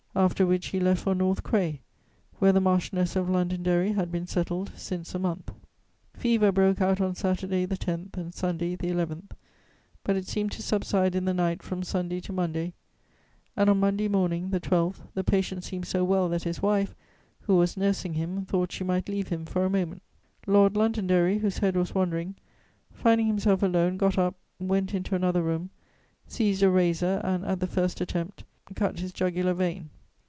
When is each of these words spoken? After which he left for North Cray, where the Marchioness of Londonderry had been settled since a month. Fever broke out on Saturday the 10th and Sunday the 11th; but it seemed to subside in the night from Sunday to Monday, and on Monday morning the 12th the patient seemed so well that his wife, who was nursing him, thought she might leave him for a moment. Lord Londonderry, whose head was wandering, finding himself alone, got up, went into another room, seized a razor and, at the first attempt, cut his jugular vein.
After 0.13 0.45
which 0.45 0.67
he 0.67 0.79
left 0.81 1.03
for 1.03 1.15
North 1.15 1.41
Cray, 1.41 1.79
where 2.39 2.51
the 2.51 2.59
Marchioness 2.59 3.15
of 3.15 3.29
Londonderry 3.29 3.93
had 3.93 4.11
been 4.11 4.27
settled 4.27 4.73
since 4.75 5.15
a 5.15 5.19
month. 5.19 5.53
Fever 6.13 6.51
broke 6.51 6.81
out 6.81 6.99
on 6.99 7.15
Saturday 7.15 7.63
the 7.65 7.77
10th 7.77 8.17
and 8.17 8.33
Sunday 8.33 8.75
the 8.75 8.91
11th; 8.91 9.31
but 10.03 10.17
it 10.17 10.27
seemed 10.27 10.51
to 10.51 10.61
subside 10.61 11.15
in 11.15 11.23
the 11.23 11.33
night 11.33 11.63
from 11.63 11.81
Sunday 11.81 12.19
to 12.19 12.33
Monday, 12.33 12.73
and 13.55 13.69
on 13.69 13.79
Monday 13.79 14.09
morning 14.09 14.49
the 14.49 14.59
12th 14.59 15.07
the 15.13 15.23
patient 15.23 15.63
seemed 15.63 15.87
so 15.87 16.03
well 16.03 16.27
that 16.27 16.43
his 16.43 16.61
wife, 16.61 16.93
who 17.39 17.55
was 17.55 17.77
nursing 17.77 18.15
him, 18.15 18.45
thought 18.45 18.73
she 18.73 18.83
might 18.83 19.07
leave 19.07 19.29
him 19.29 19.45
for 19.45 19.63
a 19.63 19.69
moment. 19.69 20.01
Lord 20.45 20.75
Londonderry, 20.75 21.37
whose 21.37 21.59
head 21.59 21.77
was 21.77 21.95
wandering, 21.95 22.35
finding 22.91 23.27
himself 23.27 23.63
alone, 23.63 23.95
got 23.95 24.17
up, 24.17 24.35
went 24.59 24.93
into 24.93 25.15
another 25.15 25.41
room, 25.41 25.69
seized 26.27 26.61
a 26.63 26.69
razor 26.69 27.21
and, 27.23 27.45
at 27.45 27.61
the 27.61 27.65
first 27.65 28.01
attempt, 28.01 28.43
cut 28.75 28.99
his 28.99 29.13
jugular 29.13 29.53
vein. 29.53 29.89